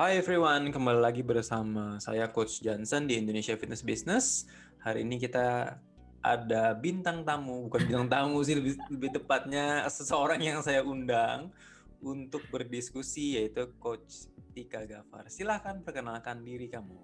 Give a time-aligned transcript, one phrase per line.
[0.00, 4.48] Hai everyone, kembali lagi bersama saya Coach Johnson di Indonesia Fitness Business.
[4.80, 5.76] Hari ini kita
[6.24, 11.52] ada bintang tamu, bukan bintang tamu sih lebih, lebih tepatnya seseorang yang saya undang
[12.00, 15.28] untuk berdiskusi yaitu Coach Tika Gafar.
[15.28, 16.96] Silahkan perkenalkan diri kamu.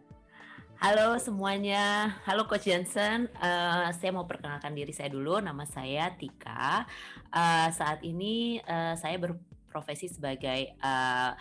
[0.80, 3.28] Halo semuanya, halo Coach Johnson.
[3.36, 5.36] Uh, saya mau perkenalkan diri saya dulu.
[5.44, 6.88] Nama saya Tika.
[7.28, 11.36] Uh, saat ini uh, saya berprofesi sebagai uh,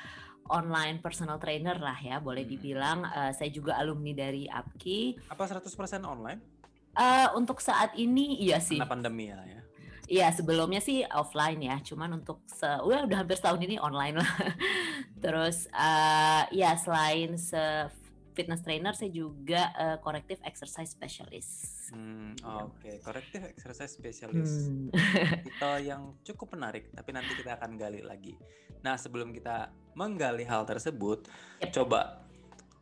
[0.49, 2.51] online personal trainer lah ya, boleh hmm.
[2.51, 2.99] dibilang.
[3.05, 5.31] Uh, saya juga alumni dari APKI.
[5.31, 5.65] Apa 100%
[6.05, 6.41] online?
[6.95, 8.79] Uh, untuk saat ini iya sih.
[8.79, 9.41] Karena pandemi ya.
[9.43, 9.61] ya.
[10.05, 14.29] Iya sebelumnya sih offline ya, cuman untuk se udah udah hampir setahun ini online lah.
[14.29, 14.53] Hmm.
[15.23, 17.89] Terus uh, ya selain se
[18.35, 21.89] fitness trainer saya juga uh, corrective exercise specialist.
[21.95, 22.95] Hmm, Oke, okay.
[22.99, 24.91] corrective exercise specialist hmm.
[25.49, 28.35] itu yang cukup menarik, tapi nanti kita akan gali lagi.
[28.83, 31.31] Nah sebelum kita menggali hal tersebut,
[31.63, 31.71] yep.
[31.71, 32.25] coba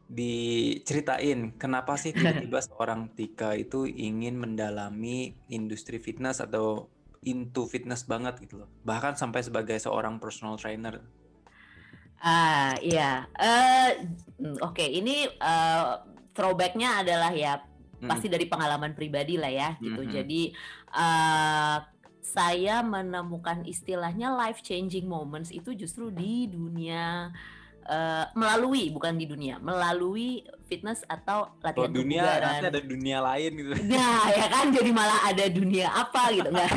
[0.09, 6.91] diceritain kenapa sih tiba-tiba seorang Tika itu ingin mendalami industri fitness atau
[7.23, 8.69] into fitness banget gitu loh.
[8.83, 10.99] Bahkan sampai sebagai seorang personal trainer.
[12.23, 13.89] Ah iya, uh,
[14.63, 14.95] oke okay.
[14.95, 15.99] ini uh,
[16.31, 18.07] throwbacknya adalah ya hmm.
[18.07, 20.07] pasti dari pengalaman pribadi lah ya gitu.
[20.07, 20.11] Hmm.
[20.11, 20.55] Jadi
[20.95, 21.83] uh,
[22.23, 27.27] saya menemukan istilahnya life changing moments itu justru di dunia
[27.87, 33.51] uh, melalui bukan di dunia melalui fitness atau latihan oh, dunia nanti ada dunia lain
[33.59, 36.71] gitu nah ya kan jadi malah ada dunia apa gitu nggak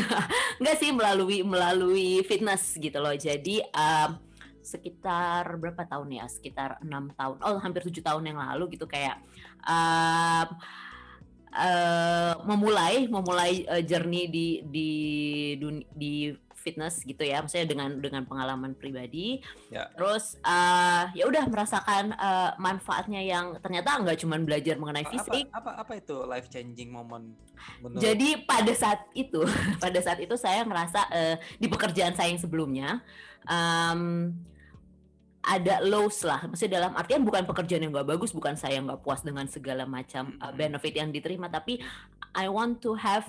[0.60, 4.20] nggak sih melalui melalui fitness gitu loh jadi um,
[4.62, 6.26] sekitar berapa tahun ya?
[6.30, 7.36] Sekitar enam tahun.
[7.42, 9.18] Oh hampir tujuh tahun yang lalu gitu kayak
[9.66, 10.48] um,
[11.52, 14.90] uh, memulai memulai uh, journey di di
[15.92, 16.14] di
[16.62, 19.42] fitness gitu ya maksudnya dengan dengan pengalaman pribadi.
[19.66, 19.90] Ya.
[19.98, 25.50] terus uh, ya udah merasakan uh, manfaatnya yang ternyata nggak cuma belajar mengenai fisik.
[25.50, 27.34] apa, apa apa itu life changing moment
[27.82, 27.98] menurut...
[27.98, 29.42] jadi pada saat itu
[29.84, 33.02] pada saat itu saya ngerasa uh, di pekerjaan saya yang sebelumnya
[33.50, 34.30] um,
[35.42, 39.26] ada lows lah, maksudnya dalam artian bukan pekerjaan yang nggak bagus, bukan saya nggak puas
[39.26, 41.82] dengan segala macam uh, benefit yang diterima, tapi
[42.30, 43.26] I want to have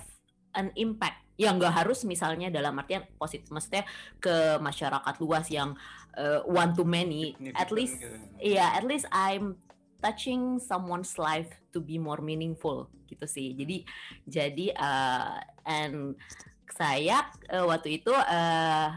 [0.54, 3.82] an impact yang nggak harus misalnya dalam artian positif, maksudnya
[4.22, 5.74] ke masyarakat luas yang
[6.14, 8.14] uh, one to many, at least, gitu.
[8.38, 9.58] iya, yeah, at least I'm
[9.98, 13.58] touching someone's life to be more meaningful gitu sih.
[13.58, 13.82] Jadi
[14.28, 16.14] jadi uh, and
[16.70, 18.88] saya uh, waktu itu uh,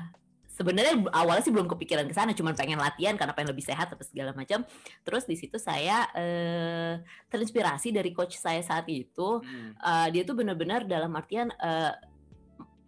[0.58, 4.02] sebenarnya awalnya sih belum kepikiran ke sana, cuma pengen latihan karena pengen lebih sehat atau
[4.02, 4.66] segala macam.
[5.06, 9.40] Terus di situ saya eh, terinspirasi dari coach saya saat itu.
[9.46, 9.78] Hmm.
[9.78, 11.94] Uh, dia tuh benar-benar dalam artian uh,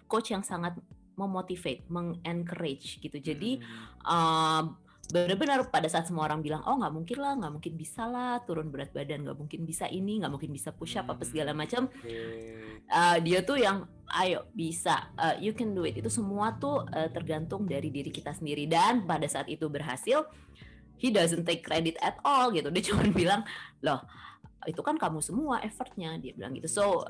[0.09, 0.73] coach yang sangat
[1.13, 3.21] memotivate, mengencourage gitu.
[3.21, 4.01] Jadi hmm.
[4.07, 4.63] uh,
[5.09, 8.69] benar-benar pada saat semua orang bilang oh nggak mungkin lah nggak mungkin bisa lah turun
[8.69, 11.89] berat badan nggak mungkin bisa ini nggak mungkin bisa push up hmm, apa segala macam
[11.89, 12.85] okay.
[12.93, 15.97] uh, dia tuh yang ayo bisa uh, you can do it.
[15.97, 18.65] Itu semua tuh uh, tergantung dari diri kita sendiri.
[18.65, 20.25] Dan pada saat itu berhasil
[20.97, 22.73] he doesn't take credit at all gitu.
[22.73, 23.41] Dia cuma bilang
[23.85, 24.01] loh
[24.67, 26.67] itu kan kamu semua effortnya dia bilang gitu.
[26.67, 27.05] So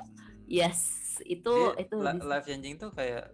[0.46, 3.32] yes itu Jadi, itu life changing tuh kayak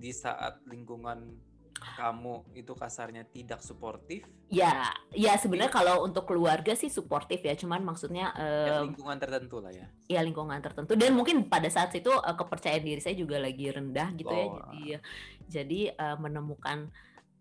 [0.00, 1.36] di saat lingkungan
[1.74, 4.26] kamu itu kasarnya tidak suportif?
[4.50, 9.70] Ya, ya sebenarnya kalau untuk keluarga sih suportif ya, cuman maksudnya ya, lingkungan tertentu lah
[9.70, 9.86] ya.
[10.10, 14.08] Ya lingkungan tertentu dan mungkin pada saat itu uh, kepercayaan diri saya juga lagi rendah
[14.18, 14.58] gitu ya, oh.
[14.82, 14.98] ya,
[15.46, 16.90] jadi jadi uh, menemukan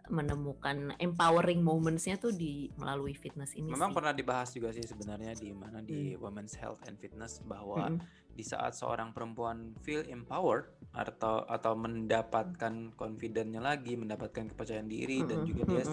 [0.08, 3.70] menemukan empowering momentsnya tuh di melalui fitness ini.
[3.76, 3.98] Memang sih.
[4.00, 6.24] pernah dibahas juga sih sebenarnya di mana di hmm.
[6.24, 8.00] Women's Health and Fitness bahwa hmm.
[8.34, 15.28] di saat seorang perempuan feel empowered atau atau mendapatkan confidence-nya lagi, mendapatkan kepercayaan diri hmm.
[15.30, 15.84] dan juga dia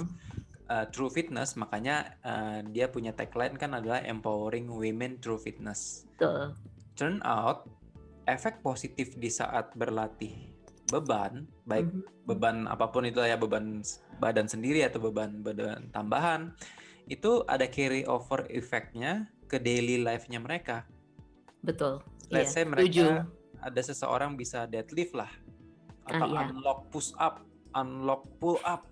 [0.71, 6.07] uh, true fitness, makanya uh, dia punya tagline kan adalah empowering women through fitness.
[6.17, 6.57] Tuh.
[6.97, 7.69] Turn out
[8.27, 10.56] efek positif di saat berlatih
[10.91, 12.27] beban, baik mm -hmm.
[12.31, 13.83] beban apa pun itu ya beban
[14.23, 16.55] badan sendiri atau beban badan tambahan
[17.07, 20.83] itu ada carry over efeknya ke daily life-nya mereka.
[21.63, 22.03] Betul.
[22.31, 22.63] Let's iya.
[22.63, 23.11] say mereka Tujuh.
[23.63, 25.31] ada seseorang bisa deadlift lah
[26.07, 26.51] atau ah, iya.
[26.51, 27.43] unlock push up,
[27.75, 28.87] unlock pull up.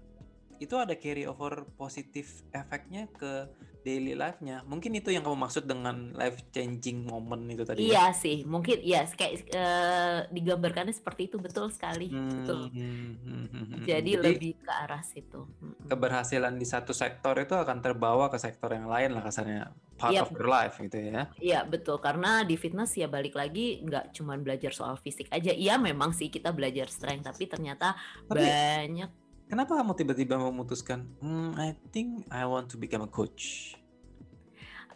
[0.59, 3.49] Itu ada carry over positif efeknya ke
[3.85, 4.65] daily life-nya.
[4.65, 7.85] Mungkin itu yang kamu maksud dengan life changing moment itu tadi.
[7.85, 7.87] Ya?
[7.87, 8.07] Iya ya?
[8.17, 12.61] sih, mungkin ya kayak uh, digambarkannya seperti itu betul sekali, hmm, betul.
[12.73, 15.45] Hmm, hmm, hmm, Jadi, Jadi lebih ke arah situ.
[15.85, 19.69] Keberhasilan di satu sektor itu akan terbawa ke sektor yang lain lah kasarnya
[20.01, 20.17] part.
[20.17, 20.23] Iya.
[20.25, 21.23] of your life gitu ya.
[21.39, 25.53] Iya betul karena di fitness ya balik lagi nggak cuma belajar soal fisik aja.
[25.53, 27.95] Iya memang sih kita belajar strength tapi ternyata
[28.27, 33.77] tapi, banyak Kenapa kamu tiba-tiba memutuskan, hmm, I think I want to become a coach?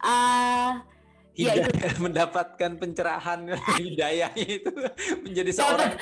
[0.01, 0.81] Uh,
[1.39, 1.71] ya itu.
[2.03, 4.71] mendapatkan pencerahan hidayah itu
[5.23, 5.95] menjadi seorang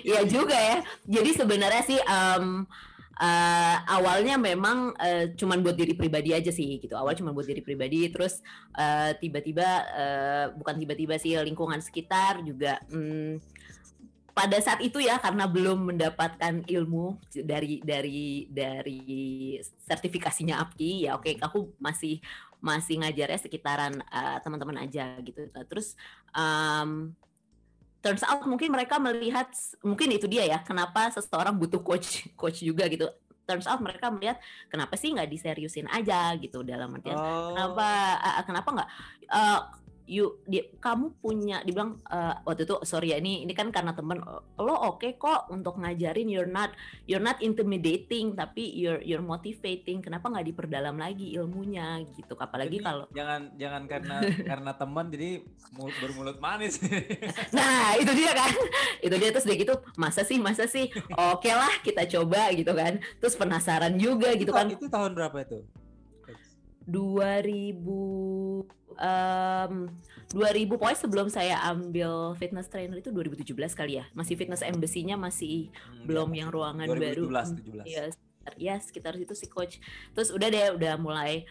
[0.00, 0.78] ya juga ya.
[1.04, 2.64] Jadi sebenarnya sih um,
[3.20, 6.96] uh, awalnya memang uh, cuman buat diri pribadi aja sih gitu.
[6.96, 8.40] Awal cuma buat diri pribadi terus
[8.76, 13.36] uh, tiba-tiba uh, bukan tiba-tiba sih lingkungan sekitar juga um,
[14.36, 21.24] pada saat itu ya karena belum mendapatkan ilmu dari dari dari sertifikasinya APKI ya oke
[21.24, 22.20] okay, aku masih
[22.60, 25.48] masih ngajarnya sekitaran uh, teman-teman aja gitu.
[25.72, 25.94] Terus
[26.36, 27.16] um,
[28.00, 29.48] turns out mungkin mereka melihat
[29.80, 33.08] mungkin itu dia ya kenapa seseorang butuh coach coach juga gitu.
[33.46, 37.54] Turns out mereka melihat kenapa sih nggak diseriusin aja gitu dalam artian oh.
[37.54, 38.88] kenapa uh, kenapa nggak
[39.30, 39.60] uh,
[40.06, 44.22] you dia, kamu punya dibilang uh, waktu itu sorry ya ini ini kan karena temen
[44.22, 46.72] lo oke okay kok untuk ngajarin you're not
[47.04, 53.04] you're not intimidating tapi you're you're motivating kenapa nggak diperdalam lagi ilmunya gitu apalagi kalau
[53.12, 54.16] jangan jangan karena
[54.50, 55.42] karena teman jadi
[56.00, 56.78] bermulut manis.
[57.56, 58.52] Nah itu dia kan
[59.00, 60.88] itu dia terus dia gitu masa sih masa sih?
[61.32, 64.68] Oke okay lah kita coba gitu kan terus penasaran juga gitu kan.
[64.68, 65.64] itu tahun berapa itu
[66.86, 67.82] 2000
[68.96, 69.74] um,
[70.34, 74.04] 2000 pokoknya sebelum saya ambil fitness trainer itu 2017 kali ya.
[74.14, 77.24] Masih fitness embassy-nya masih hmm, belum ya, yang ruangan 2017, baru.
[77.86, 77.86] 2017.
[77.86, 78.04] Ya,
[78.58, 79.78] ya sekitar situ si coach.
[80.14, 81.46] Terus udah deh udah mulai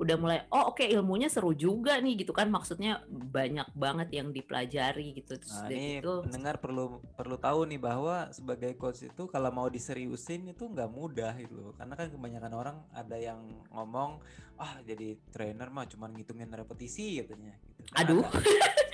[0.00, 2.48] udah mulai oh oke okay, ilmunya seru juga nih gitu kan.
[2.48, 5.36] Maksudnya banyak banget yang dipelajari gitu.
[5.36, 9.68] Terus nah, ini itu pendengar perlu perlu tahu nih bahwa sebagai coach itu kalau mau
[9.68, 14.24] diseriusin itu nggak mudah gitu karena kan kebanyakan orang ada yang ngomong
[14.60, 17.84] ah jadi trainer mah cuma ngitungin repetisi katanya gitu.
[17.92, 18.24] Nah, aduh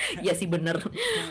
[0.27, 0.79] ya sih bener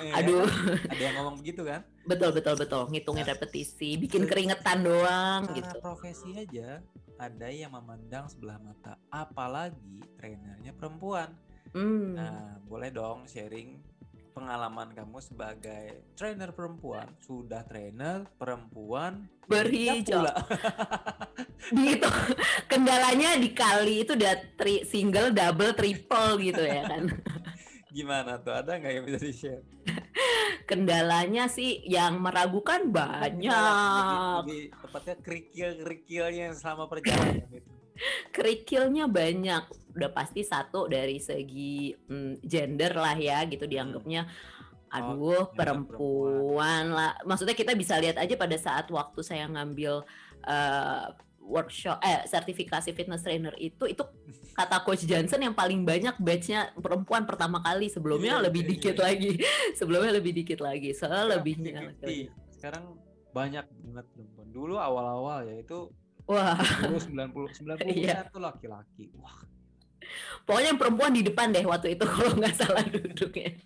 [0.04, 0.48] iya, aduh
[0.90, 5.76] ada yang ngomong begitu kan betul betul betul ngitungin nah, repetisi bikin keringetan doang gitu
[5.82, 6.84] profesi aja
[7.16, 11.32] ada yang memandang sebelah mata, apalagi trainernya perempuan.
[11.72, 12.16] Mm.
[12.16, 13.80] Nah, boleh dong sharing
[14.36, 20.28] pengalaman kamu sebagai trainer perempuan, sudah trainer perempuan berhijab.
[21.72, 22.10] gitu.
[22.72, 27.08] Kendalanya dikali itu udah tri, single, double, triple gitu ya kan.
[27.96, 28.52] Gimana tuh?
[28.52, 29.64] Ada nggak yang bisa di-share?
[30.66, 34.42] kendalanya sih yang meragukan banyak.
[34.44, 37.72] Jadi, tepatnya kerikil-kerikilnya selama perjalanan itu.
[38.36, 39.64] Kerikilnya banyak.
[39.96, 44.28] Udah pasti satu dari segi hmm, gender lah ya gitu dianggapnya.
[44.92, 47.16] Aduh, oh, perempuan, lah.
[47.24, 50.04] Maksudnya kita bisa lihat aja pada saat waktu saya ngambil
[50.44, 51.06] uh,
[51.46, 54.02] workshop eh sertifikasi fitness trainer itu itu
[54.56, 57.92] kata coach Johnson yang paling banyak batchnya perempuan pertama kali.
[57.92, 59.04] Sebelumnya iya, lebih iya, dikit iya.
[59.04, 59.32] lagi.
[59.80, 60.90] Sebelumnya lebih dikit lagi.
[60.96, 61.92] Soalnya lebihnya
[62.56, 62.96] sekarang
[63.36, 64.48] banyak banget perempuan.
[64.56, 65.92] Dulu awal-awal ya itu
[66.26, 66.56] wah.
[66.88, 68.24] 90 90 iya.
[68.24, 69.12] satu laki-laki.
[69.20, 69.55] Wah
[70.46, 73.58] pokoknya perempuan di depan deh waktu itu kalau nggak salah duduknya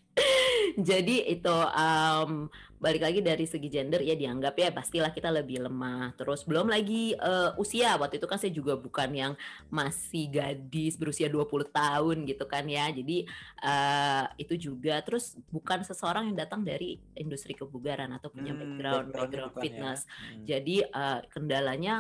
[0.80, 2.48] jadi itu um,
[2.80, 6.16] balik lagi dari segi gender ya dianggap ya pastilah kita lebih lemah.
[6.16, 8.00] Terus belum lagi uh, usia.
[8.00, 9.34] Waktu itu kan saya juga bukan yang
[9.68, 12.88] masih gadis berusia 20 tahun gitu kan ya.
[12.88, 13.28] Jadi
[13.60, 19.08] uh, itu juga terus bukan seseorang yang datang dari industri kebugaran atau punya hmm, background
[19.12, 19.60] background ya.
[19.60, 20.00] fitness.
[20.00, 20.10] Ya.
[20.10, 20.44] Hmm.
[20.48, 21.96] Jadi uh, kendalanya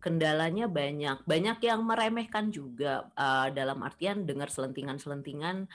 [0.00, 5.68] kendalanya banyak banyak yang meremehkan juga uh, dalam artian dengar selentingan-selentingan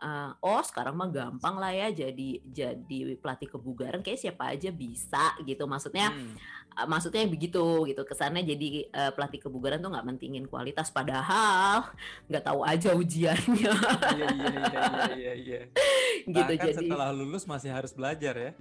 [0.00, 5.36] uh, oh sekarang mah gampang lah ya jadi jadi pelatih kebugaran kayak siapa aja bisa
[5.44, 6.36] gitu maksudnya hmm.
[6.76, 11.88] uh, maksudnya begitu gitu kesannya jadi uh, pelatih kebugaran tuh nggak mentingin kualitas padahal
[12.28, 13.72] nggak tahu aja ujiannya
[14.16, 14.82] iya iya iya
[15.16, 15.60] iya, iya.
[16.36, 18.52] gitu Bahkan jadi setelah lulus masih harus belajar ya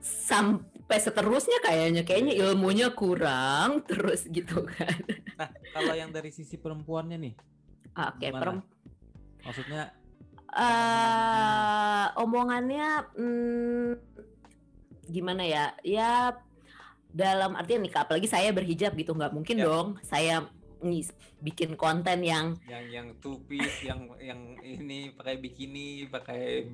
[0.00, 4.96] sampai seterusnya kayaknya kayaknya ilmunya kurang terus gitu kan.
[5.36, 7.34] Nah kalau yang dari sisi perempuannya nih
[7.94, 8.68] oke okay, perempuan
[9.40, 9.96] maksudnya
[10.54, 13.90] uh, omongannya hmm,
[15.10, 15.64] gimana ya?
[15.82, 16.34] Ya
[17.10, 19.64] dalam artian nih apalagi saya berhijab gitu nggak mungkin ya.
[19.66, 19.88] dong.
[20.06, 20.46] Saya
[21.40, 26.68] bikin konten yang yang yang two piece yang yang ini pakai bikini pakai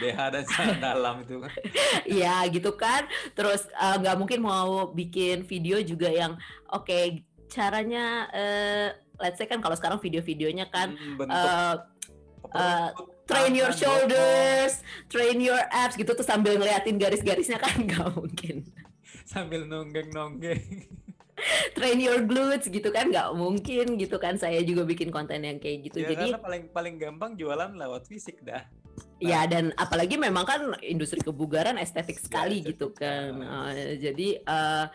[0.00, 1.40] BH dan celana dalam itu
[2.20, 3.04] Iya gitu kan
[3.36, 6.36] terus eh, nggak uh, mungkin mau bikin video juga yang
[6.72, 8.88] oke okay, caranya uh,
[9.20, 11.76] let's say kan kalau sekarang video-videonya kan hmm, uh,
[12.52, 12.90] uh,
[13.24, 18.68] train your shoulders, train your abs gitu tuh sambil ngeliatin garis-garisnya kan nggak mungkin.
[19.24, 20.60] Sambil nonggeng-nonggeng.
[21.74, 25.90] Train your glutes gitu kan nggak mungkin gitu kan saya juga bikin konten yang kayak
[25.90, 26.06] gitu.
[26.06, 28.62] Ya, Jadi paling paling gampang jualan lewat fisik dah.
[29.18, 33.42] Ya dan apalagi memang kan industri kebugaran estetik ya, sekali ya, gitu kan.
[33.42, 34.86] Uh, jadi uh,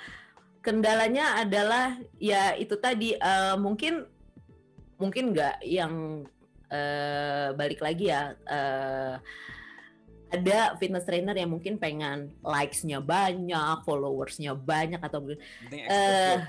[0.64, 4.08] kendalanya adalah ya itu tadi uh, mungkin
[5.00, 6.24] mungkin nggak yang
[6.72, 8.36] uh, balik lagi ya.
[8.48, 9.16] Uh,
[10.30, 15.42] ada fitness trainer yang mungkin pengen likes-nya banyak, followers-nya banyak atau mungkin
[15.90, 16.46] uh,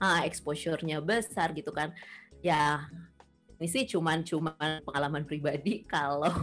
[0.00, 1.92] ah, exposure-nya besar gitu kan.
[2.40, 2.88] Ya
[3.62, 6.34] ini sih cuman cuman pengalaman pribadi kalau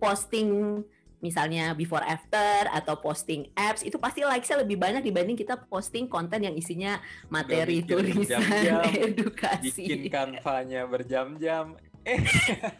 [0.00, 0.80] posting
[1.18, 6.46] misalnya before after atau posting apps itu pasti likes-nya lebih banyak dibanding kita posting konten
[6.46, 9.82] yang isinya materi tulisan berjam -jam, edukasi.
[9.82, 11.74] bikin kanvanya berjam-jam
[12.08, 12.20] eh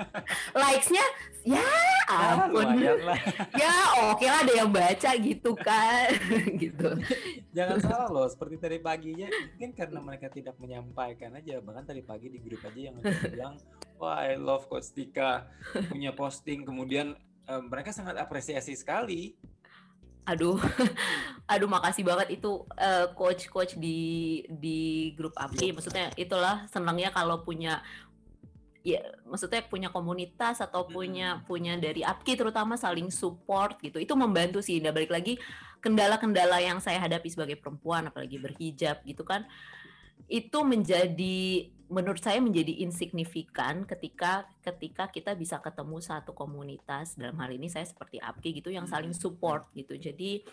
[0.65, 1.05] likes-nya
[1.45, 2.67] ya, ya ampun.
[2.81, 2.93] ya,
[3.63, 3.75] ya
[4.09, 6.09] oke okay lah ada yang baca gitu kan
[6.63, 6.89] gitu.
[7.53, 12.33] Jangan salah loh seperti tadi paginya mungkin karena mereka tidak menyampaikan aja bahkan tadi pagi
[12.33, 13.55] di grup aja yang bilang
[14.01, 15.45] wah I love Coach Tika
[15.93, 17.13] punya posting kemudian
[17.49, 19.37] uh, mereka sangat apresiasi sekali.
[20.29, 20.61] Aduh
[21.49, 22.37] aduh makasih banget.
[22.37, 27.81] Itu uh, coach coach di di grup API maksudnya itulah senangnya kalau punya
[28.87, 31.45] ya maksudnya punya komunitas atau punya hmm.
[31.45, 33.99] punya dari APKI terutama saling support gitu.
[33.99, 34.79] Itu membantu sih.
[34.79, 35.37] Dan balik lagi
[35.83, 39.47] kendala-kendala yang saya hadapi sebagai perempuan apalagi berhijab gitu kan
[40.27, 47.17] itu menjadi menurut saya menjadi insignifikan ketika ketika kita bisa ketemu satu komunitas.
[47.17, 49.23] Dalam hal ini saya seperti APKI gitu yang saling hmm.
[49.23, 49.97] support gitu.
[49.97, 50.45] Jadi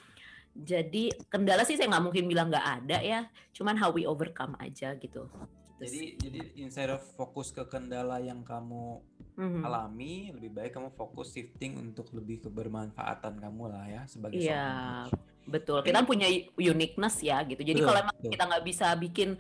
[0.56, 3.22] jadi kendala sih saya nggak mungkin bilang nggak ada ya.
[3.52, 5.28] Cuman how we overcome aja gitu
[5.76, 9.04] jadi jadi instead of fokus ke kendala yang kamu
[9.36, 9.62] mm-hmm.
[9.68, 15.06] alami lebih baik kamu fokus shifting untuk lebih kebermanfaatan kamu lah ya sebagai yeah,
[15.46, 15.84] betul.
[15.86, 16.28] Kita punya
[16.58, 17.62] uniqueness ya gitu.
[17.62, 19.38] Jadi kalau emang kita nggak bisa bikin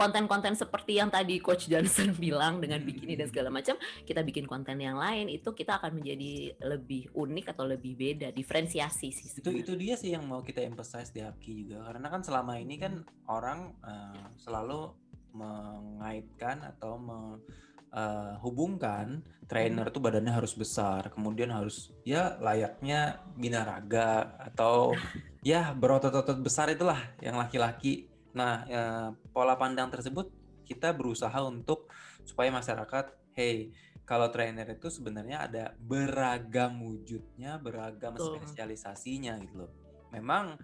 [0.00, 3.76] konten-konten seperti yang tadi Coach Johnson bilang dengan bikini dan segala macam,
[4.08, 9.12] kita bikin konten yang lain itu kita akan menjadi lebih unik atau lebih beda, diferensiasi
[9.12, 9.28] sih.
[9.44, 12.80] Itu itu dia sih yang mau kita emphasize di Hapki juga, karena kan selama ini
[12.80, 14.96] kan orang uh, selalu
[15.34, 24.94] mengaitkan atau menghubungkan uh, trainer itu badannya harus besar, kemudian harus ya layaknya binaraga atau
[25.42, 30.30] ya berotot-otot besar itulah yang laki-laki Nah, ya, pola pandang tersebut
[30.66, 31.90] kita berusaha untuk
[32.22, 33.74] supaya masyarakat, hey,
[34.06, 38.38] kalau trainer itu sebenarnya ada beragam wujudnya, beragam Betul.
[38.38, 39.70] spesialisasinya gitu loh.
[40.14, 40.58] Memang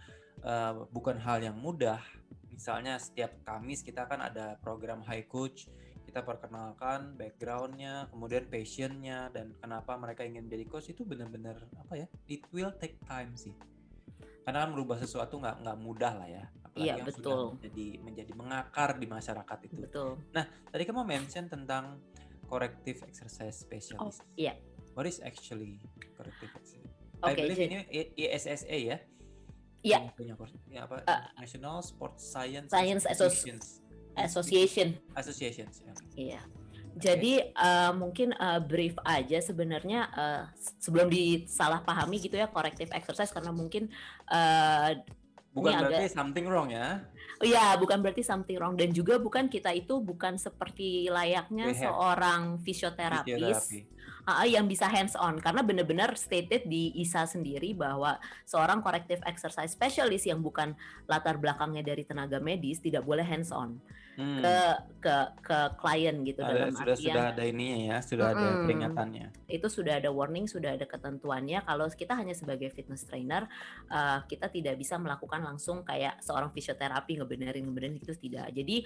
[0.46, 2.02] uh, bukan hal yang mudah.
[2.56, 5.68] Misalnya setiap Kamis kita kan ada program High Coach,
[6.08, 12.06] kita perkenalkan backgroundnya, kemudian passionnya, dan kenapa mereka ingin jadi coach itu benar-benar apa ya?
[12.25, 13.52] It will take time sih.
[14.48, 16.44] Karena kan merubah sesuatu nggak nggak mudah lah ya
[16.76, 17.25] apalagi iya, yang betul.
[17.25, 19.80] sudah menjadi menjadi mengakar di masyarakat itu.
[19.80, 20.10] Betul.
[20.36, 22.04] Nah tadi kamu mention tentang
[22.44, 24.20] corrective exercise specialist.
[24.20, 24.60] oh, iya.
[24.92, 25.80] What is actually
[26.16, 26.92] corrective exercise?
[27.16, 28.96] Okay, I believe jadi, ini ISSA ya
[29.87, 29.99] Iya.
[30.19, 30.35] Punya
[30.66, 31.07] ya apa?
[31.07, 33.57] Uh, National Sports Science, Science Association.
[34.19, 34.88] Association.
[35.14, 35.66] Association.
[35.71, 35.95] Ya.
[36.16, 36.40] Iya.
[36.97, 40.43] Jadi uh, mungkin uh, brief aja sebenarnya uh,
[40.81, 43.93] sebelum disalahpahami gitu ya corrective exercise karena mungkin
[44.33, 44.97] uh,
[45.52, 47.05] bukan berarti agak, something wrong ya.
[47.45, 51.83] Iya, bukan berarti something wrong dan juga bukan kita itu bukan seperti layaknya Rehab.
[51.85, 53.37] seorang fisioterapis.
[53.37, 59.23] Fisioterapi uh, yang bisa hands on karena benar-benar stated di ISA sendiri bahwa seorang corrective
[59.25, 60.75] exercise specialist yang bukan
[61.07, 63.78] latar belakangnya dari tenaga medis tidak boleh hands on
[64.16, 64.40] hmm.
[64.42, 64.56] ke
[65.04, 68.49] ke ke klien gitu ada, dalam sudah artian, sudah ada ini ya sudah hmm, ada
[68.64, 73.46] peringatannya itu sudah ada warning sudah ada ketentuannya kalau kita hanya sebagai fitness trainer
[73.92, 78.82] uh, kita tidak bisa melakukan langsung kayak seorang fisioterapi ngebenerin ngebenerin itu tidak jadi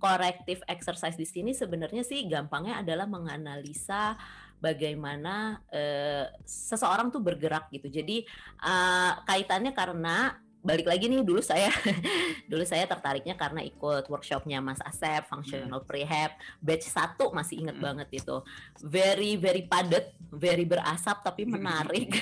[0.00, 4.16] corrective exercise di sini sebenarnya sih gampangnya adalah menganalisa
[4.60, 7.88] bagaimana uh, seseorang tuh bergerak gitu.
[7.88, 8.22] Jadi
[8.60, 11.72] uh, kaitannya karena balik lagi nih dulu saya
[12.50, 15.88] dulu saya tertariknya karena ikut workshopnya Mas Asep functional hmm.
[15.88, 17.84] prehab batch satu masih inget hmm.
[17.84, 18.36] banget itu.
[18.84, 22.12] Very very padat very berasap tapi menarik.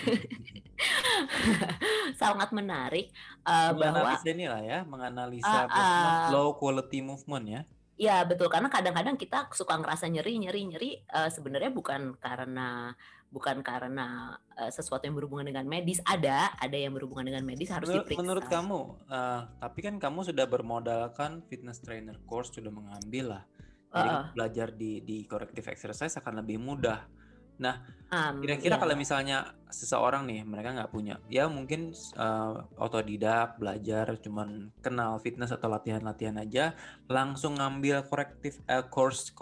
[2.23, 3.11] Sangat menarik
[3.43, 7.63] uh, bahwa ini lah ya menganalisa uh, uh, low quality movement ya.
[7.99, 8.47] Ya betul.
[8.47, 12.95] Karena kadang-kadang kita suka ngerasa nyeri nyeri nyeri uh, sebenarnya bukan karena
[13.29, 17.89] bukan karena uh, sesuatu yang berhubungan dengan medis ada ada yang berhubungan dengan medis harus
[17.89, 18.23] menurut, diperiksa.
[18.25, 18.81] Menurut kamu
[19.13, 23.45] uh, tapi kan kamu sudah bermodalkan fitness trainer course sudah mengambil lah.
[23.89, 24.27] Jadi uh, uh.
[24.33, 27.19] belajar di di corrective exercise akan lebih mudah
[27.59, 27.83] Nah,
[28.15, 28.81] um, kira-kira yeah.
[28.81, 35.51] kalau misalnya seseorang nih mereka nggak punya, ya mungkin uh, otodidak belajar, cuman kenal fitness
[35.51, 36.79] atau latihan-latihan aja,
[37.11, 39.35] langsung ngambil korektif uh, course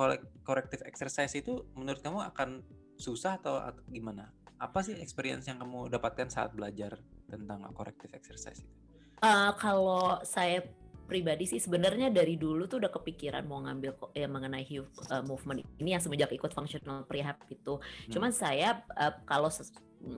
[0.42, 2.64] corrective exercise itu, menurut kamu akan
[2.96, 4.32] susah atau, atau gimana?
[4.56, 6.96] apa sih experience yang kamu dapatkan saat belajar
[7.28, 8.74] tentang corrective exercise itu?
[9.20, 10.64] Uh, kalau saya
[11.06, 15.94] pribadi sih sebenarnya dari dulu tuh udah kepikiran mau ngambil ya mengenai uh, movement ini
[15.94, 17.78] yang semenjak ikut functional prehab itu.
[17.78, 18.12] Hmm.
[18.12, 19.48] Cuman saya uh, kalau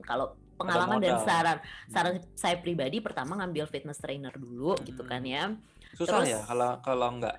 [0.03, 1.91] kalau pengalaman dan saran hmm.
[1.93, 4.83] saran saya pribadi pertama ngambil fitness trainer dulu hmm.
[4.87, 5.55] gitu kan ya.
[5.99, 7.37] Susah Terus, ya kalau kalau enggak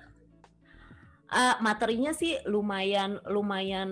[1.30, 3.90] Uh, materinya sih lumayan lumayan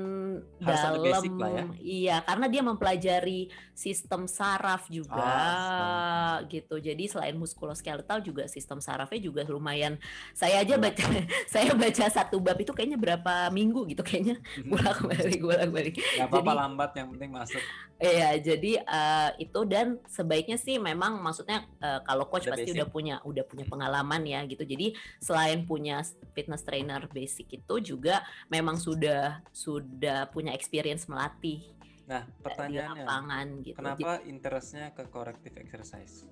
[0.59, 1.39] Harus dalam.
[1.55, 1.65] ya?
[1.79, 3.47] iya karena dia mempelajari
[3.79, 6.83] sistem saraf juga ah, gitu.
[6.83, 10.03] Jadi selain muskuloskeletal juga sistem sarafnya juga lumayan.
[10.35, 10.99] Saya aja baca
[11.55, 14.43] saya baca satu bab itu kayaknya berapa minggu gitu kayaknya.
[14.67, 17.63] Bolak balik bolak balik Gak apa-apa lambat yang penting masuk.
[17.99, 22.79] Iya, jadi uh, itu dan sebaiknya sih memang maksudnya uh, kalau coach udah pasti basic.
[22.79, 24.63] udah punya udah punya pengalaman ya gitu.
[24.67, 26.03] Jadi selain punya
[26.35, 31.63] fitness trainer basic itu juga memang sudah sudah punya experience melatih.
[32.09, 33.77] Nah, pertanyaannya, di lapangan, gitu.
[33.77, 36.25] kenapa interestnya ke corrective exercise?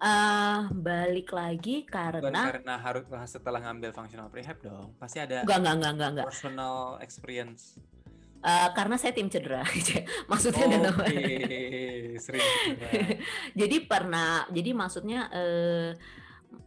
[0.00, 5.60] Uh, balik lagi karena Bukan karena harus setelah ngambil functional prehab dong, pasti ada enggak,
[5.60, 7.76] enggak, enggak, enggak, personal experience
[8.40, 9.60] Uh, karena saya tim cedera,
[10.32, 12.48] maksudnya oh, ada okay.
[13.60, 15.92] jadi pernah, jadi maksudnya uh,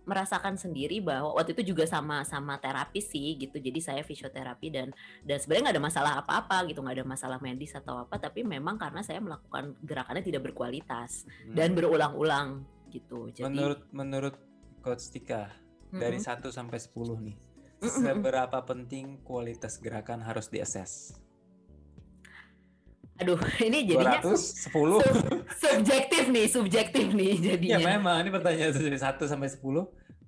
[0.03, 3.59] merasakan sendiri bahwa waktu itu juga sama sama terapis sih gitu.
[3.59, 4.87] Jadi saya fisioterapi dan
[5.23, 8.19] dan sebenarnya nggak ada masalah apa-apa gitu, nggak ada masalah medis atau apa.
[8.19, 11.55] Tapi memang karena saya melakukan gerakannya tidak berkualitas hmm.
[11.55, 13.31] dan berulang-ulang gitu.
[13.31, 14.35] Jadi menurut menurut
[14.83, 16.01] Coach Tika mm -hmm.
[16.03, 16.91] dari 1 sampai 10
[17.23, 17.39] nih, mm
[17.79, 17.89] -hmm.
[18.03, 21.23] seberapa penting kualitas gerakan harus diakses?
[23.22, 24.74] Aduh, ini jadinya 210.
[24.74, 25.01] Sub,
[25.62, 27.77] subjektif nih, subjektif nih jadinya.
[27.77, 29.62] Ya memang, ini pertanyaan dari 1 sampai 10.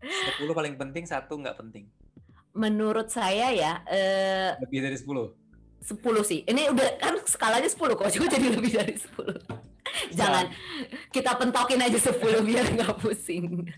[0.06, 1.90] 10 paling penting, satu nggak penting.
[2.56, 5.34] Menurut saya ya, eh, lebih dari 10.
[5.86, 6.42] 10 sih.
[6.46, 9.66] Ini udah kan skalanya 10 kok, juga jadi lebih dari 10.
[10.18, 10.50] Jangan
[11.14, 13.70] kita pentokin aja 10 biar nggak pusing.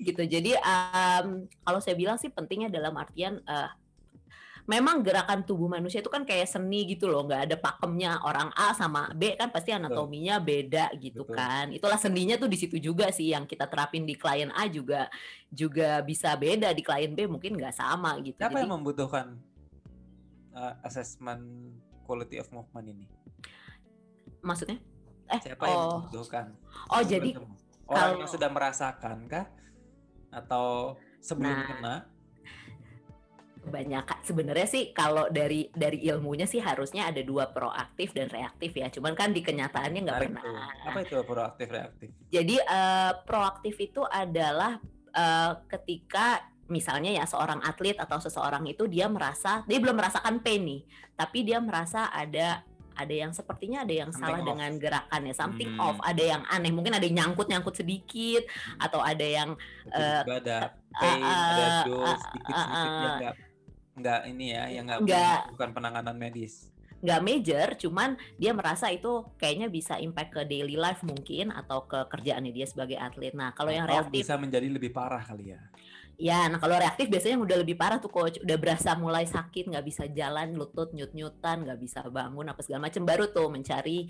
[0.00, 0.22] gitu.
[0.24, 3.68] Jadi um, kalau saya bilang sih pentingnya dalam artian uh,
[4.66, 8.74] memang gerakan tubuh manusia itu kan kayak seni gitu loh nggak ada pakemnya orang A
[8.74, 11.38] sama B kan pasti anatominya beda gitu Betul.
[11.38, 11.66] kan.
[11.70, 15.06] Itulah seninya tuh di situ juga sih yang kita terapin di klien A juga
[15.46, 18.42] juga bisa beda di klien B mungkin nggak sama gitu.
[18.42, 19.26] Apa Jadi, yang membutuhkan
[20.50, 21.46] uh, assessment
[22.02, 23.06] quality of movement ini?
[24.42, 24.82] Maksudnya?
[25.30, 25.70] Eh siapa oh.
[25.70, 26.46] yang membutuhkan?
[26.90, 27.38] Oh jadi
[27.86, 28.18] orang kalau...
[28.18, 29.46] yang sudah merasakan kah?
[30.34, 31.94] Atau sebelum nah, kena
[33.66, 34.04] banyak.
[34.22, 38.88] Sebenarnya sih kalau dari dari ilmunya sih harusnya ada dua proaktif dan reaktif ya.
[38.88, 40.42] Cuman kan di kenyataannya nggak pernah.
[40.86, 42.08] apa itu proaktif reaktif?
[42.30, 44.78] Jadi uh, proaktif itu adalah
[45.12, 50.58] uh, ketika misalnya ya seorang atlet atau seseorang itu dia merasa dia belum merasakan pain
[50.66, 50.82] nih
[51.14, 54.48] tapi dia merasa ada ada yang sepertinya ada yang something salah off.
[54.48, 55.34] dengan gerakannya.
[55.36, 55.84] Something hmm.
[55.84, 55.98] off.
[56.00, 56.72] Ada yang aneh.
[56.72, 58.80] Mungkin ada yang nyangkut nyangkut sedikit hmm.
[58.80, 59.52] atau ada yang
[59.92, 63.34] uh, ada pain uh, ada dose sedikit uh, uh,
[63.96, 69.28] nggak ini ya yang nggak, nggak bukan penanganan medis nggak major, cuman dia merasa itu
[69.36, 73.36] kayaknya bisa impact ke daily life mungkin atau ke kerjaannya dia sebagai atlet.
[73.36, 75.60] Nah kalau yang reaktif bisa menjadi lebih parah kali ya.
[76.16, 79.84] Ya, nah kalau reaktif biasanya udah lebih parah tuh coach, udah berasa mulai sakit, nggak
[79.84, 84.08] bisa jalan, lutut nyut-nyutan, nggak bisa bangun apa segala macam, baru tuh mencari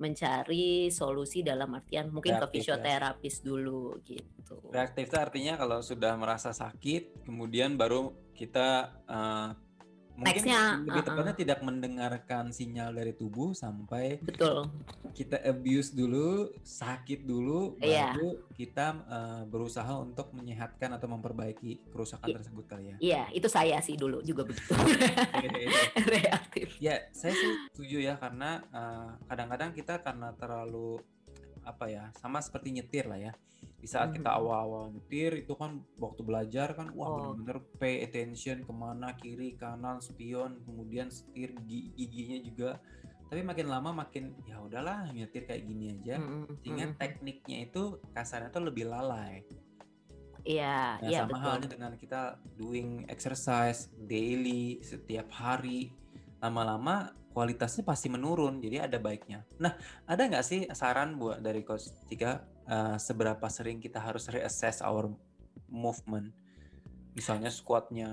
[0.00, 2.52] mencari solusi dalam artian mungkin reaktif, ke ya.
[2.80, 3.42] fisioterapis ya.
[3.44, 4.56] dulu gitu.
[4.72, 9.52] Reaktif itu artinya kalau sudah merasa sakit, kemudian baru kita uh,
[10.16, 11.40] mungkin Nextnya, lebih tepatnya uh -uh.
[11.40, 14.68] tidak mendengarkan sinyal dari tubuh sampai betul
[15.16, 18.12] kita abuse dulu sakit dulu yeah.
[18.12, 22.36] baru kita uh, berusaha untuk menyehatkan atau memperbaiki kerusakan yeah.
[22.36, 24.76] tersebut kali ya iya itu saya sih dulu juga begitu
[26.14, 28.60] reaktif ya saya sih setuju ya karena
[29.26, 31.00] kadang-kadang uh, kita karena terlalu
[31.64, 33.32] apa ya sama seperti nyetir lah ya
[33.80, 34.40] di saat kita mm-hmm.
[34.44, 37.14] awal-awal nyetir itu kan waktu belajar kan wah oh.
[37.32, 42.70] bener-bener pay attention ke mana kiri kanan spion kemudian setir giginya juga
[43.32, 46.60] tapi makin lama makin ya udahlah nyetir kayak gini aja mm-hmm.
[46.60, 47.00] sehingga mm-hmm.
[47.00, 49.42] tekniknya itu kasarnya tuh lebih lalai
[50.40, 51.44] Iya, nah, iya sama betul.
[51.44, 52.22] halnya dengan kita
[52.56, 55.92] doing exercise daily setiap hari
[56.40, 59.46] lama-lama kualitasnya pasti menurun jadi ada baiknya.
[59.62, 59.76] Nah
[60.08, 65.10] ada nggak sih saran buat dari coach Tiga uh, seberapa sering kita harus reassess our
[65.66, 66.30] movement
[67.12, 68.08] misalnya squatnya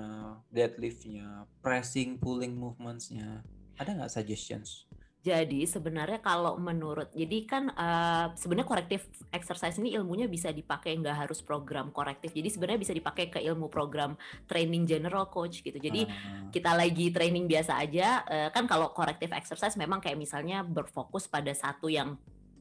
[0.50, 3.46] deadliftnya pressing pulling movementsnya
[3.78, 9.02] ada nggak suggestions Jadi sebenarnya kalau menurut, jadi kan uh, sebenarnya korektif
[9.34, 12.30] exercise ini ilmunya bisa dipakai nggak harus program korektif.
[12.30, 14.14] Jadi sebenarnya bisa dipakai ke ilmu program
[14.46, 15.74] training general coach gitu.
[15.74, 16.48] Jadi uh.
[16.54, 21.50] kita lagi training biasa aja, uh, kan kalau korektif exercise memang kayak misalnya berfokus pada
[21.50, 22.14] satu yang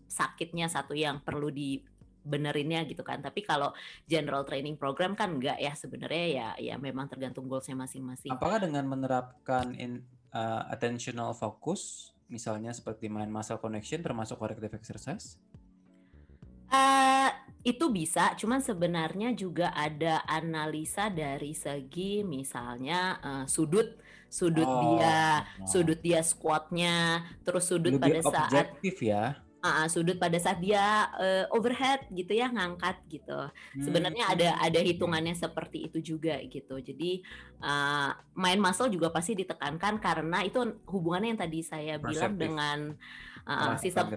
[0.07, 1.79] sakitnya, satu yang perlu di
[2.27, 3.23] benerinnya gitu kan.
[3.23, 3.71] Tapi kalau
[4.03, 8.35] general training program kan enggak ya sebenarnya ya ya memang tergantung goalsnya masing-masing.
[8.35, 10.03] Apakah dengan menerapkan in,
[10.35, 15.39] uh, attentional focus misalnya seperti main muscle connection termasuk corrective exercise?
[16.67, 17.31] Uh,
[17.63, 23.95] itu bisa, cuman sebenarnya juga ada analisa dari segi misalnya uh, sudut,
[24.27, 25.67] sudut oh, dia, oh.
[25.67, 31.11] sudut dia squatnya, terus sudut Lebih pada saat objektif ya uh, sudut pada saat dia
[31.15, 33.39] uh, overhead gitu ya ngangkat gitu.
[33.51, 33.83] Hmm.
[33.83, 36.79] Sebenarnya ada ada hitungannya seperti itu juga gitu.
[36.79, 37.23] Jadi
[37.59, 42.79] uh, main muscle juga pasti ditekankan karena itu hubungannya yang tadi saya bilang dengan
[43.47, 44.15] uh, sistem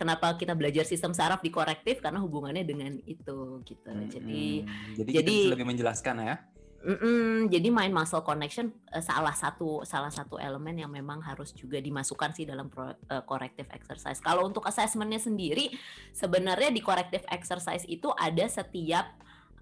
[0.00, 3.90] kenapa kita belajar sistem saraf di korektif karena hubungannya dengan itu gitu.
[3.92, 4.64] Hmm, jadi
[4.96, 6.36] jadi, jadi lebih menjelaskan ya.
[6.80, 11.76] Mm-mm, jadi mind muscle connection uh, salah satu salah satu elemen yang memang harus juga
[11.76, 14.16] dimasukkan sih dalam pro, uh, corrective exercise.
[14.16, 15.68] Kalau untuk assessmentnya sendiri,
[16.16, 19.12] sebenarnya di corrective exercise itu ada setiap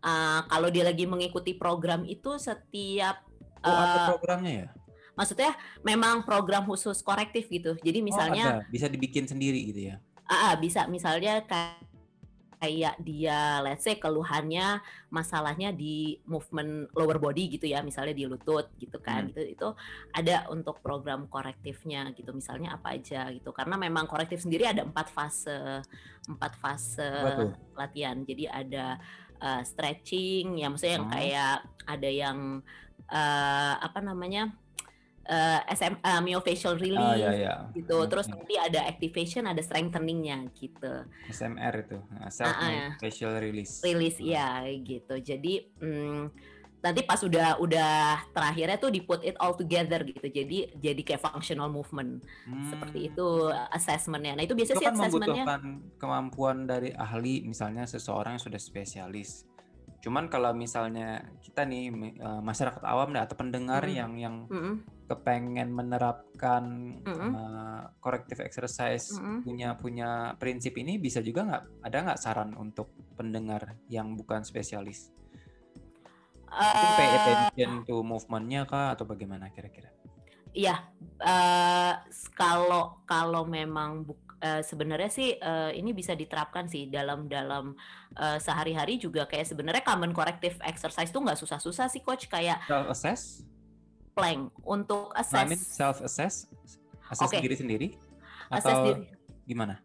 [0.06, 3.18] uh, kalau dia lagi mengikuti program itu setiap
[3.62, 4.68] uh, oh, ada programnya ya?
[5.18, 5.50] Maksudnya
[5.82, 7.74] memang program khusus korektif gitu.
[7.82, 8.70] Jadi oh, misalnya oh, ada.
[8.70, 9.98] bisa dibikin sendiri gitu ya?
[10.30, 11.87] Ah, uh, bisa misalnya kayak
[12.58, 18.66] kayak dia let's say keluhannya masalahnya di movement lower body gitu ya misalnya di lutut
[18.82, 19.28] gitu kan hmm.
[19.32, 19.68] gitu itu
[20.10, 25.08] ada untuk program korektifnya gitu misalnya apa aja gitu karena memang korektif sendiri ada empat
[25.10, 25.80] fase
[26.28, 27.10] empat fase
[27.78, 28.98] latihan jadi ada
[29.38, 31.14] uh, stretching ya maksudnya yang hmm.
[31.14, 31.56] kayak
[31.88, 32.38] ada yang
[33.08, 34.52] uh, apa namanya
[35.28, 37.54] uh, SM, uh, myofacial ah, release ah, iya, iya.
[37.76, 37.96] gitu.
[38.00, 38.34] Hmm, Terus hmm.
[38.34, 40.92] nanti ada activation, ada strengtheningnya gitu.
[41.28, 43.84] SMR itu, ah, self uh, uh, facial release.
[43.84, 45.14] Release ya gitu.
[45.20, 46.32] Jadi um,
[46.78, 50.26] nanti pas udah udah terakhirnya tuh di put it all together gitu.
[50.26, 52.24] Jadi jadi kayak functional movement.
[52.48, 52.70] Hmm.
[52.70, 53.28] Seperti itu
[53.70, 54.38] assessmentnya.
[54.38, 55.62] Nah itu biasanya itu kan assessmentnya membutuhkan
[56.00, 59.44] kemampuan dari ahli misalnya seseorang yang sudah spesialis.
[59.98, 63.92] Cuman kalau misalnya kita nih eh, masyarakat awam atau pendengar mm.
[63.94, 66.64] yang yang mm kepengen menerapkan
[67.00, 67.32] mm-hmm.
[67.32, 69.40] uh, corrective exercise mm-hmm.
[69.40, 75.08] punya punya prinsip ini bisa juga nggak ada nggak saran untuk pendengar yang bukan spesialis?
[76.44, 79.88] Uh, pay attention to movementnya kah atau bagaimana kira-kira?
[80.52, 80.76] Iya,
[81.24, 81.94] uh,
[82.36, 87.74] kalau kalau memang bu, uh, sebenarnya sih uh, ini bisa diterapkan sih dalam dalam
[88.18, 92.88] uh, sehari-hari juga kayak sebenarnya common corrective exercise tuh nggak susah-susah sih coach kayak self
[92.90, 93.42] assess
[94.18, 95.46] plank untuk assess.
[95.46, 96.50] Nah, self assess,
[97.06, 97.38] assess okay.
[97.38, 97.88] diri sendiri
[98.50, 99.06] assess atau diri.
[99.46, 99.78] gimana?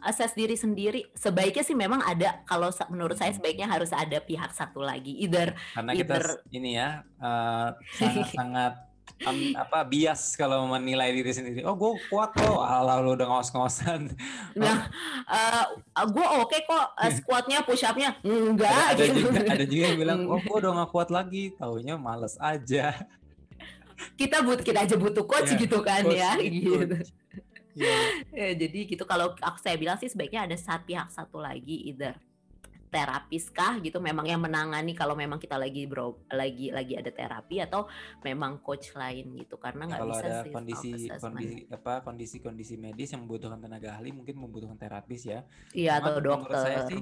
[0.00, 3.38] Assess diri sendiri sebaiknya sih memang ada kalau menurut saya hmm.
[3.38, 8.89] sebaiknya harus ada pihak satu lagi either karena either, kita ini ya uh, sangat-sangat
[9.26, 11.60] um, apa bias kalau menilai diri sendiri.
[11.64, 12.60] Oh, gue kuat kok.
[12.60, 14.12] Alah lu udah ngos-ngosan.
[14.56, 14.88] Nah,
[15.28, 18.70] uh, eh, gue oke okay kok uh, squatnya, push upnya enggak.
[18.70, 19.18] Ada, ada, gitu.
[19.28, 21.52] juga, ada juga yang bilang, oh gue udah gak kuat lagi.
[21.56, 22.94] Taunya males aja
[24.16, 26.70] kita but kita aja butuh coach yeah, gitu kan coach, ya gitu.
[27.76, 28.04] Yeah.
[28.38, 32.16] ya, jadi gitu kalau aku saya bilang sih sebaiknya ada satu pihak satu lagi either
[32.90, 34.02] terapis kah gitu?
[34.02, 37.86] Memang yang menangani kalau memang kita lagi bro lagi lagi ada terapi atau
[38.26, 39.56] memang coach lain gitu?
[39.56, 44.10] Karena nggak bisa ada sih kondisi kondisi apa kondisi kondisi medis yang membutuhkan tenaga ahli
[44.10, 45.40] mungkin membutuhkan terapis ya.
[45.72, 46.58] Iya atau dokter.
[46.58, 47.00] saya sih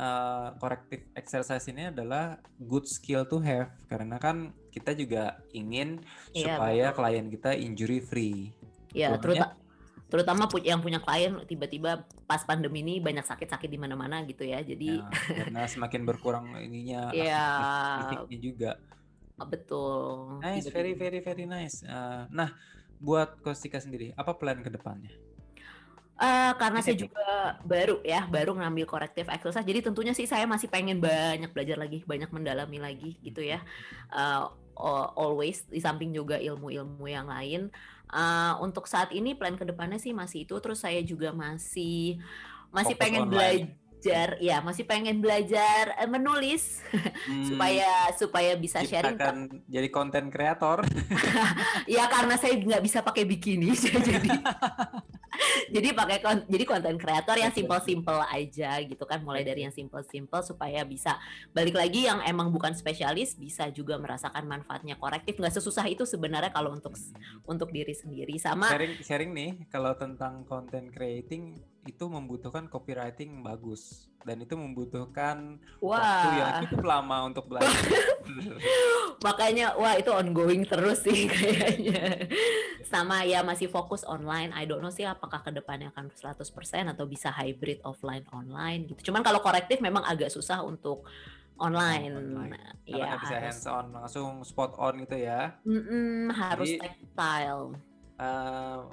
[0.00, 3.72] uh, corrective exercise ini adalah good skill to have.
[3.92, 6.00] Karena kan kita juga ingin
[6.32, 6.98] yeah, supaya betul.
[7.04, 8.52] klien kita injury free.
[8.96, 9.65] Iya, terutama
[10.06, 14.62] terutama yang punya klien tiba-tiba pas pandemi ini banyak sakit-sakit di mana-mana gitu ya.
[14.62, 18.14] Jadi ya, karena semakin berkurang ininya yeah.
[18.30, 18.78] juga.
[19.36, 20.40] Betul.
[20.40, 21.84] Nice, very very very nice.
[21.84, 22.54] Uh, nah,
[23.02, 25.12] buat Kostika sendiri, apa plan ke depannya?
[26.16, 29.68] Uh, karena saya juga baru ya, baru ngambil corrective exercise.
[29.68, 33.60] Jadi tentunya sih saya masih pengen banyak belajar lagi, banyak mendalami lagi gitu ya.
[34.08, 34.48] Uh,
[35.16, 37.68] always di samping juga ilmu-ilmu yang lain.
[38.06, 40.54] Uh, untuk saat ini plan ke depannya sih masih itu.
[40.62, 42.22] Terus saya juga masih
[42.70, 46.82] masih Fokus pengen belajar, ya masih pengen belajar uh, menulis
[47.30, 47.50] hmm.
[47.50, 49.18] supaya supaya bisa sharing.
[49.18, 50.86] Akan jadi konten kreator.
[51.96, 53.74] ya karena saya nggak bisa pakai bikini,
[54.10, 54.30] jadi
[55.74, 60.40] jadi pakai kon jadi konten kreator yang simple-simple aja gitu kan mulai dari yang simple-simple
[60.42, 61.16] supaya bisa
[61.52, 65.36] balik lagi yang emang bukan spesialis bisa juga merasakan manfaatnya korektif.
[65.36, 67.44] Nggak sesusah itu sebenarnya kalau untuk hmm.
[67.48, 68.34] untuk diri sendiri.
[68.40, 75.62] Sama sharing sharing nih kalau tentang content creating itu membutuhkan copywriting bagus dan itu membutuhkan
[75.78, 76.02] wah.
[76.02, 77.70] waktu yang cukup lama untuk belajar.
[79.26, 82.26] Makanya wah itu ongoing terus sih kayaknya.
[82.82, 84.50] Sama ya masih fokus online.
[84.50, 86.42] I don't know sih apakah ke depannya akan 100%
[86.90, 89.14] atau bisa hybrid offline online gitu.
[89.14, 91.06] Cuman kalau korektif memang agak susah untuk
[91.62, 92.10] online.
[92.10, 92.82] online.
[92.82, 95.54] Karena ya, bisa hands on langsung spot on gitu ya.
[95.62, 97.78] Mm -mm, harus Jadi, tactile.
[98.18, 98.90] Uh,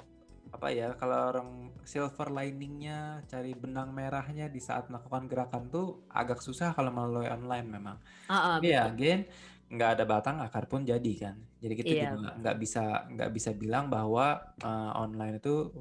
[0.54, 1.50] apa ya kalau orang
[1.82, 7.66] silver liningnya cari benang merahnya di saat melakukan gerakan tuh agak susah kalau melalui online
[7.66, 7.98] memang.
[8.30, 9.26] Uh, uh, ya, again
[9.74, 11.36] nggak ada batang akar pun jadi kan.
[11.58, 12.14] Jadi kita yeah.
[12.14, 15.74] juga nggak bisa nggak bisa bilang bahwa uh, online itu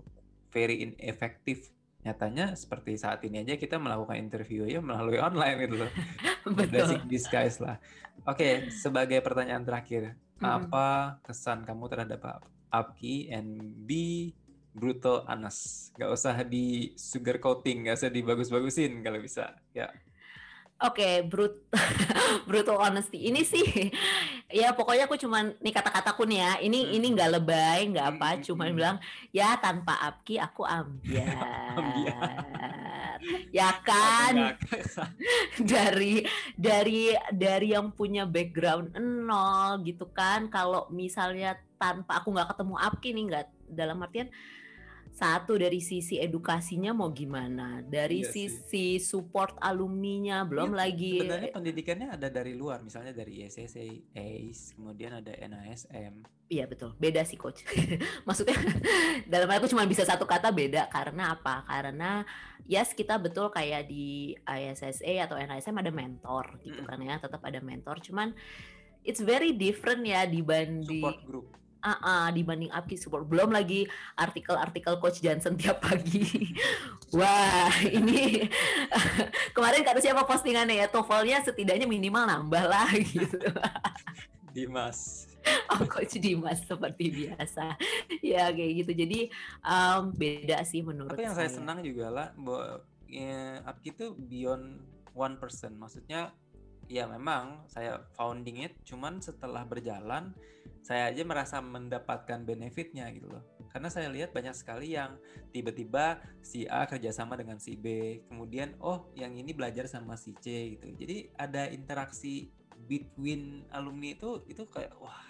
[0.50, 1.70] very ineffective.
[2.04, 5.92] Nyatanya seperti saat ini aja kita melakukan interview ya melalui online gitu loh.
[6.74, 7.78] Basic disguise lah.
[8.28, 10.44] Oke, okay, sebagai pertanyaan terakhir, mm.
[10.44, 13.92] apa kesan kamu terhadap Apki and B
[14.74, 19.94] brutal anas nggak usah di sugar coating nggak usah dibagus-bagusin kalau bisa ya
[20.84, 21.64] Oke, okay, brut
[22.50, 23.32] brutal honesty.
[23.32, 23.64] Ini sih
[24.60, 26.52] ya pokoknya aku cuman nih kata-kataku nih ya.
[26.60, 26.96] Ini hmm.
[27.00, 28.42] ini nggak lebay, nggak apa, hmm.
[28.44, 28.98] cuman bilang
[29.32, 31.80] ya tanpa Apki aku ambiar.
[33.64, 34.60] ya kan?
[35.56, 36.28] dari
[36.60, 40.52] dari dari yang punya background nol gitu kan.
[40.52, 44.28] Kalau misalnya tanpa aku nggak ketemu Apki nih nggak dalam artian
[45.14, 48.98] satu dari sisi edukasinya mau gimana, dari iya sisi sih.
[48.98, 53.86] support alumninya, belum iya, lagi sebenarnya pendidikannya ada dari luar, misalnya dari ISSA,
[54.18, 56.26] ACE, kemudian ada NASM.
[56.50, 57.62] Iya betul, beda sih coach.
[58.28, 58.58] Maksudnya
[59.30, 61.62] dalam aku cuma bisa satu kata beda karena apa?
[61.70, 62.26] Karena
[62.66, 66.90] yes kita betul kayak di ISSA atau NASM ada mentor gitu mm.
[66.90, 68.02] kan ya, tetap ada mentor.
[68.02, 68.34] Cuman
[69.06, 73.28] it's very different ya dibanding support group uh, uh, dibanding Apki Support.
[73.28, 76.56] Belum lagi artikel-artikel Coach Johnson tiap pagi.
[77.18, 78.48] Wah, ini
[79.56, 83.38] kemarin kata siapa postingannya ya, TOEFL-nya setidaknya minimal nambah lah gitu.
[84.56, 85.28] Dimas.
[85.76, 87.76] Oh, Coach Dimas seperti biasa.
[88.24, 88.92] ya kayak gitu.
[88.96, 89.20] Jadi
[89.60, 92.80] um, beda sih menurut Tapi yang saya, saya senang juga lah bahwa
[93.12, 94.80] ya, Apki itu beyond
[95.12, 95.76] one person.
[95.76, 96.32] Maksudnya
[96.92, 100.36] ya memang saya founding it cuman setelah berjalan
[100.84, 105.18] saya aja merasa mendapatkan benefitnya gitu loh karena saya lihat banyak sekali yang
[105.50, 110.78] tiba-tiba si A kerjasama dengan si B kemudian oh yang ini belajar sama si C
[110.78, 112.52] gitu jadi ada interaksi
[112.86, 115.24] between alumni itu itu kayak wah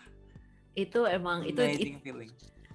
[0.74, 2.34] itu emang itu it, feeling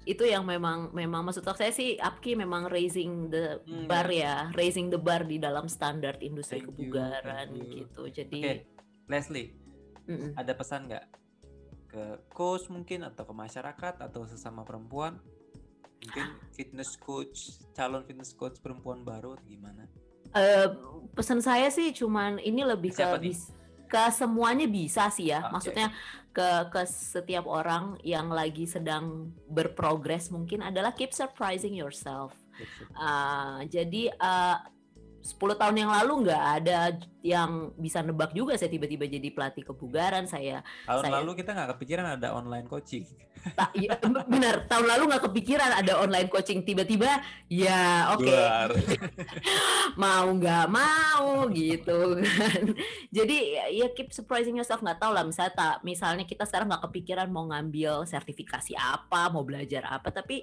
[0.09, 4.89] itu yang memang memang maksud saya sih Apki memang raising the hmm, bar ya, raising
[4.89, 8.03] the bar di dalam standar industri thank kebugaran you, gitu.
[8.09, 8.59] Jadi okay.
[9.05, 9.53] Leslie,
[10.09, 10.31] mm -mm.
[10.33, 11.05] ada pesan nggak
[11.89, 15.17] ke coach mungkin atau ke masyarakat atau sesama perempuan?
[15.99, 19.89] Mungkin fitness coach calon fitness coach perempuan baru atau gimana?
[20.31, 20.69] Uh,
[21.17, 23.49] pesan saya sih cuman ini lebih ke bis,
[23.89, 25.41] ke semuanya bisa sih ya.
[25.43, 25.51] Okay.
[25.51, 25.89] maksudnya
[26.31, 32.37] ke ke setiap orang yang lagi sedang berprogres mungkin adalah keep surprising yourself.
[32.95, 34.61] Uh, jadi uh,
[35.19, 40.25] 10 tahun yang lalu nggak ada yang bisa nebak juga saya tiba-tiba jadi pelatih kebugaran
[40.31, 43.05] saya tahun saya, lalu kita nggak kepikiran ada online coaching.
[43.55, 43.95] Tak ya,
[44.27, 44.67] benar.
[44.67, 46.63] Tahun lalu nggak kepikiran ada online coaching.
[46.67, 48.27] Tiba-tiba ya oke.
[48.27, 48.99] Okay.
[50.03, 52.63] mau nggak mau gitu kan.
[53.15, 53.39] Jadi
[53.79, 54.83] ya keep surprising yourself.
[54.83, 59.47] Nggak tahu lah misalnya tak misalnya kita sekarang nggak kepikiran mau ngambil sertifikasi apa mau
[59.47, 60.11] belajar apa.
[60.11, 60.43] Tapi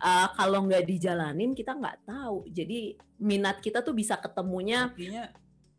[0.00, 2.48] uh, kalau nggak dijalanin kita nggak tahu.
[2.50, 4.90] Jadi minat kita tuh bisa ketemunya.
[4.90, 5.28] Artinya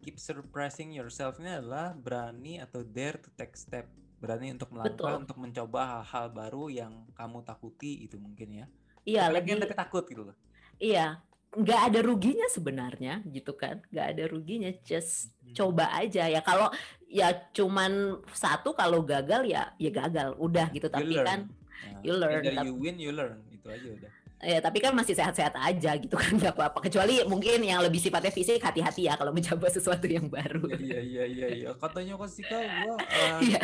[0.02, 3.90] keep surprising yourself ini adalah berani atau dare to take step.
[4.22, 5.22] Berani untuk melangkah, Betul.
[5.26, 8.66] untuk mencoba hal-hal baru yang kamu takuti itu mungkin ya.
[9.02, 10.38] Iya, lebih tapi takut gitu loh.
[10.78, 11.18] Iya,
[11.52, 15.52] nggak ada ruginya sebenarnya gitu kan nggak ada ruginya just hmm.
[15.52, 16.72] coba aja ya kalau
[17.12, 21.52] ya cuman satu kalau gagal ya ya gagal udah gitu tapi kan
[21.92, 24.12] nah, you learn dari you win you learn itu aja udah.
[24.42, 26.82] Ya tapi kan masih sehat-sehat aja gitu kan nggak apa-apa.
[26.82, 30.66] Kecuali mungkin yang lebih sifatnya fisik hati-hati ya kalau mencoba sesuatu yang baru.
[30.82, 31.70] Iya iya iya iya.
[31.78, 33.62] Katanya kok sih kak gue uh, yeah.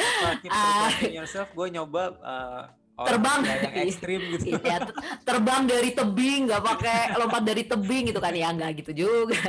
[0.54, 2.64] uh, yourself gue nyoba uh,
[3.10, 3.42] terbang.
[3.42, 4.54] yang ekstrim gitu.
[4.54, 4.86] Iya,
[5.26, 8.38] terbang dari tebing nggak pakai lompat dari tebing gitu kan.
[8.38, 9.42] Ya nggak gitu juga.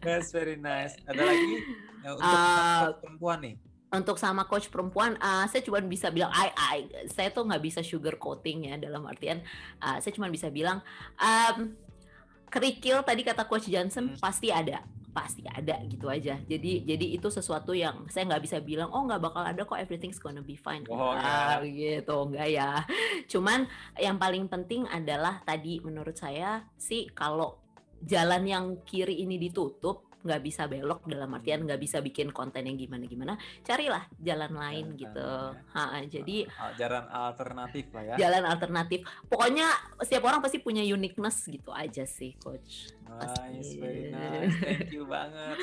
[0.00, 0.96] That's very nice.
[1.04, 1.56] Ada lagi?
[2.00, 3.65] Ya, untuk uh, perempuan nih
[3.96, 6.78] untuk sama coach perempuan, uh, saya cuma bisa bilang, I, I,
[7.08, 9.40] saya tuh nggak bisa sugar coating ya dalam artian,
[9.80, 10.84] uh, saya cuma bisa bilang,
[11.16, 11.72] um,
[12.52, 14.20] kerikil tadi kata coach Johnson hmm.
[14.22, 14.84] pasti ada,
[15.16, 16.36] pasti ada gitu aja.
[16.44, 20.20] Jadi jadi itu sesuatu yang saya nggak bisa bilang, oh nggak bakal ada kok everything's
[20.20, 20.84] gonna be fine.
[20.92, 22.84] Oh, ah, gitu enggak ya.
[23.32, 23.64] Cuman
[23.96, 27.64] yang paling penting adalah tadi menurut saya sih kalau
[28.04, 32.74] jalan yang kiri ini ditutup nggak bisa belok dalam artian nggak bisa bikin konten yang
[32.74, 35.30] gimana gimana carilah jalan lain jalan gitu.
[35.74, 36.36] ha, jadi
[36.76, 38.14] jalan alternatif lah ya.
[38.26, 39.00] Jalan alternatif.
[39.28, 39.68] Pokoknya
[40.02, 42.92] setiap orang pasti punya uniqueness gitu aja sih coach.
[43.06, 44.54] Nice very nice.
[44.58, 45.56] Thank you banget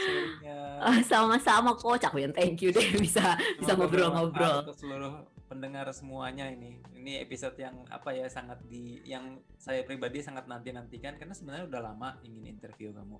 [1.12, 2.04] sama-sama coach.
[2.08, 4.68] Aku yang thank you deh bisa bisa ngobrol-ngobrol.
[4.74, 6.80] seluruh pendengar semuanya ini.
[6.98, 11.68] Ini episode yang apa ya sangat di yang saya pribadi sangat nanti nantikan karena sebenarnya
[11.70, 13.20] udah lama ingin interview kamu.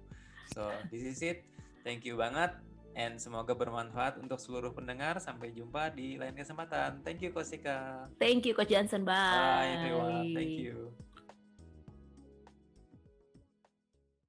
[0.52, 1.48] So this is it.
[1.84, 2.56] Thank you banget
[2.94, 5.18] and semoga bermanfaat untuk seluruh pendengar.
[5.24, 7.02] Sampai jumpa di lain kesempatan.
[7.06, 8.08] Thank you Kosika.
[8.20, 9.08] Thank you Coach Johnson.
[9.08, 9.14] Bye.
[9.14, 10.32] Bye everyone.
[10.36, 10.92] Thank you.